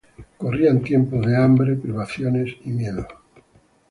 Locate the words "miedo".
2.71-3.05